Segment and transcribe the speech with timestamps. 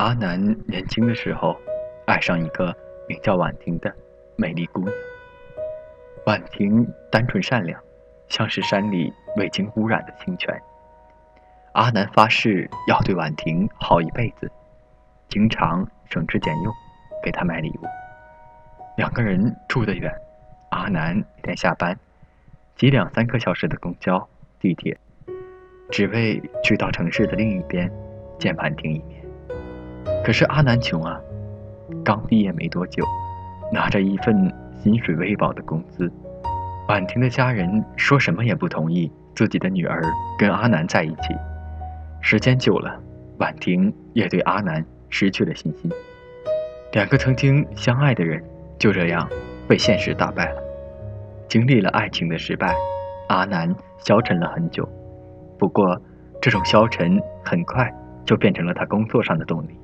[0.00, 1.54] 阿南年轻的时候，
[2.06, 2.74] 爱上一个
[3.06, 3.94] 名叫婉婷的
[4.34, 4.90] 美丽姑娘。
[6.24, 7.78] 婉婷单纯善良，
[8.26, 10.58] 像是山里未经污染的清泉。
[11.74, 14.50] 阿南发誓要对婉婷好一辈子，
[15.28, 16.72] 经常省吃俭用
[17.22, 17.86] 给她买礼物。
[18.96, 20.10] 两个人住得远，
[20.70, 21.94] 阿南每天下班
[22.74, 24.26] 挤两三个小时的公交、
[24.60, 24.98] 地铁，
[25.90, 27.92] 只为去到城市的另一边
[28.38, 29.20] 见婉婷一面。
[30.24, 31.18] 可是阿南穷啊，
[32.04, 33.04] 刚毕业没多久，
[33.72, 36.10] 拿着一份薪水微薄的工资，
[36.88, 40.02] 婉婷的家人说什么也不同意自己的女儿
[40.38, 41.34] 跟阿南在一起。
[42.20, 43.00] 时间久了，
[43.38, 45.90] 婉婷也对阿南失去了信心。
[46.92, 48.42] 两个曾经相爱的人
[48.78, 49.28] 就这样
[49.66, 50.62] 被现实打败了。
[51.48, 52.74] 经历了爱情的失败，
[53.28, 54.86] 阿南消沉了很久。
[55.58, 56.00] 不过，
[56.42, 57.90] 这种消沉很快
[58.26, 59.79] 就变成了他工作上的动力。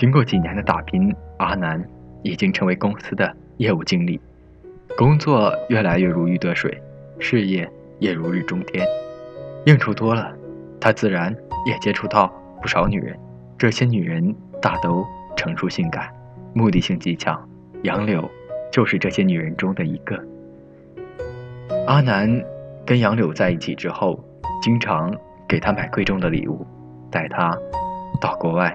[0.00, 1.78] 经过几年的打拼，阿南
[2.22, 4.18] 已经成为公司的业务经理，
[4.96, 6.74] 工作越来越如鱼得水，
[7.18, 8.82] 事业也如日中天。
[9.66, 10.34] 应酬多了。
[10.80, 13.14] 他自然也接触到不少女人，
[13.58, 16.08] 这些女人大都成熟性感，
[16.54, 17.38] 目的性极强。
[17.82, 18.26] 杨柳
[18.72, 20.18] 就是这些女人中的一个。
[21.86, 22.42] 阿南
[22.86, 24.18] 跟杨柳在一起之后，
[24.62, 25.14] 经常
[25.46, 26.66] 给她买贵重的礼物，
[27.10, 27.54] 带她
[28.18, 28.74] 到国外，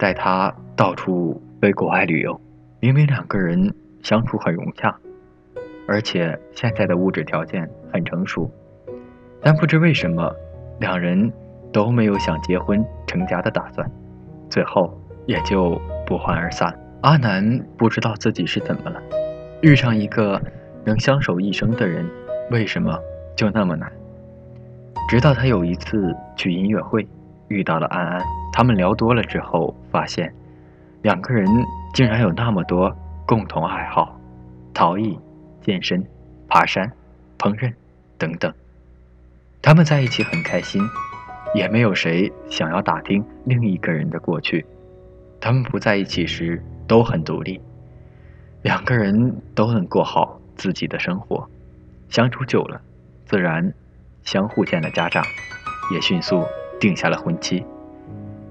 [0.00, 2.40] 带他到处飞国外旅游。
[2.80, 4.96] 明明两个人相处很融洽，
[5.86, 8.50] 而且现在的物质条件很成熟，
[9.42, 10.34] 但不知为什么。
[10.80, 11.30] 两人
[11.70, 13.86] 都没有想结婚成家的打算，
[14.48, 16.74] 最后也就不欢而散。
[17.02, 18.98] 阿南不知道自己是怎么了，
[19.60, 20.40] 遇上一个
[20.86, 22.08] 能相守一生的人，
[22.50, 22.98] 为什么
[23.36, 23.92] 就那么难？
[25.10, 27.06] 直到他有一次去音乐会，
[27.50, 30.32] 遇到了安安，他们聊多了之后，发现
[31.02, 31.46] 两个人
[31.92, 34.18] 竟然有那么多共同爱好：
[34.72, 35.18] 陶艺、
[35.60, 36.02] 健身、
[36.48, 36.90] 爬山、
[37.36, 37.72] 烹饪
[38.16, 38.52] 等等。
[39.60, 40.80] 他们在一起很开心，
[41.52, 44.64] 也没有谁想要打听另一个人的过去。
[45.40, 47.60] 他们不在一起时都很独立，
[48.62, 51.48] 两个人都能过好自己的生活。
[52.08, 52.80] 相处久了，
[53.26, 53.74] 自然
[54.22, 55.24] 相互见了家长，
[55.92, 56.44] 也迅速
[56.80, 57.64] 定下了婚期。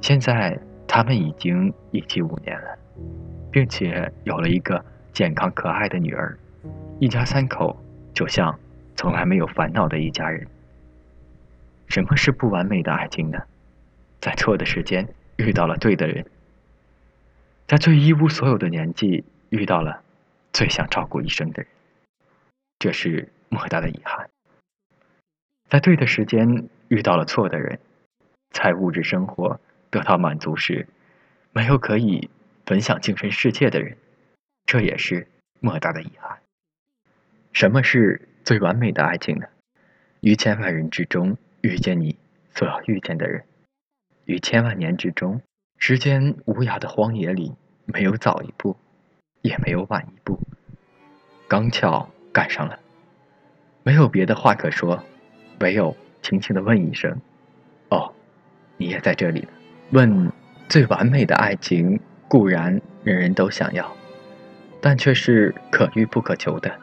[0.00, 0.58] 现在
[0.88, 2.78] 他们已经一起五年了，
[3.52, 6.36] 并且有了一个健康可爱的女儿，
[6.98, 7.76] 一家三口
[8.12, 8.58] 就像
[8.96, 10.46] 从来没有烦恼的一家人。
[11.86, 13.38] 什么是不完美的爱情呢？
[14.20, 16.24] 在错的时间遇到了对的人，
[17.68, 20.00] 在最一无所有的年纪遇到了
[20.52, 21.70] 最想照顾一生的人，
[22.78, 24.28] 这是莫大的遗憾。
[25.68, 27.78] 在对的时间遇到了错的人，
[28.54, 29.60] 在物质生活
[29.90, 30.88] 得到满足时，
[31.52, 32.30] 没有可以
[32.64, 33.98] 分享精神世界的人，
[34.64, 35.28] 这也是
[35.60, 36.38] 莫大的遗憾。
[37.52, 39.46] 什么是最完美的爱情呢？
[40.20, 41.36] 于千万人之中。
[41.64, 42.18] 遇见你
[42.54, 43.42] 所要遇见的人，
[44.26, 45.40] 于千万年之中，
[45.78, 47.54] 时间无涯的荒野里，
[47.86, 48.76] 没有早一步，
[49.40, 50.38] 也没有晚一步，
[51.48, 52.78] 刚巧赶上了，
[53.82, 55.02] 没有别的话可说，
[55.60, 57.18] 唯有轻轻的问一声
[57.88, 58.14] ：“哦，
[58.76, 59.48] 你也在这里呢。”
[59.92, 60.32] 问
[60.68, 63.90] 最完美的爱情固然人人都想要，
[64.80, 66.74] 但却是可遇不可求的。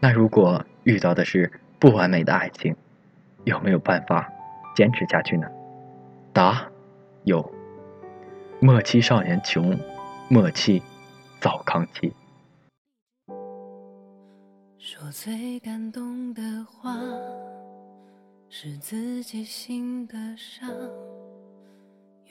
[0.00, 2.74] 那如果遇到的是不完美的爱情？
[3.44, 4.28] 有没有办法
[4.74, 5.46] 坚持下去呢？
[6.32, 6.66] 答：
[7.24, 7.52] 有。
[8.58, 9.78] 莫欺少年穷，
[10.28, 10.82] 莫欺
[11.40, 12.12] 早康期。
[14.78, 16.96] 说最感动的话，
[18.48, 20.70] 是自己心的伤。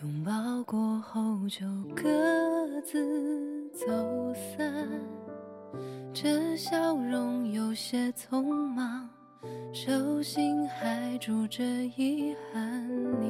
[0.00, 3.86] 拥抱过后就各自走
[4.34, 5.00] 散，
[6.12, 9.08] 这笑容有些匆忙。
[9.72, 11.62] 手心还住着
[11.96, 12.88] 遗憾，
[13.20, 13.26] 你，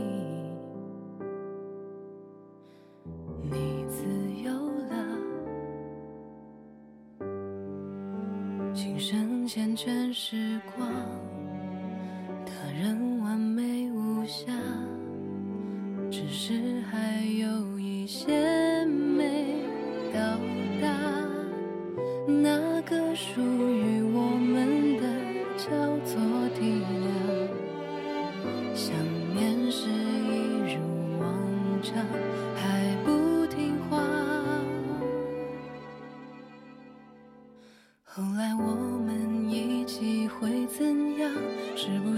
[3.50, 4.05] 你自
[4.44, 4.53] 由
[4.88, 4.94] 了，
[8.73, 10.84] 情深缱绻时光，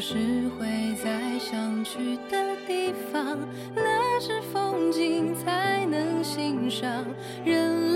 [0.08, 0.14] 是
[0.56, 3.36] 会在想去的地方，
[3.74, 7.04] 那是风景才能欣赏，
[7.44, 7.95] 人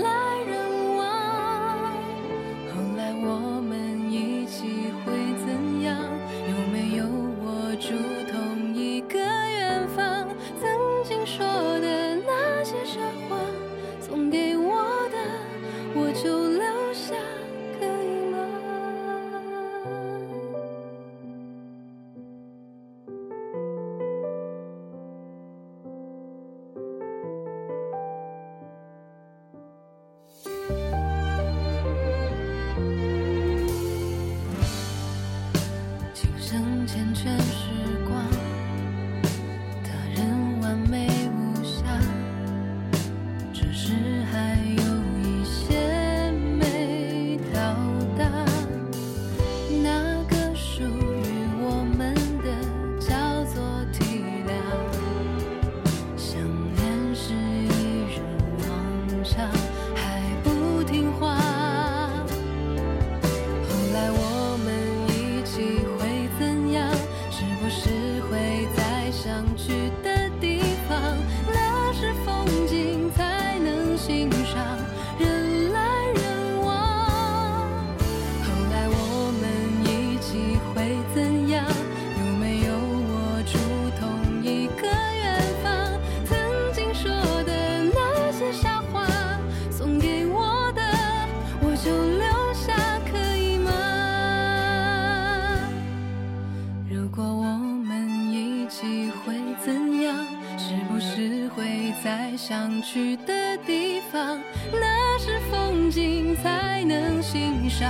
[102.93, 104.37] 去的地方
[104.73, 107.89] 那是风景才能欣赏。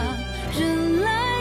[0.59, 1.40] 人来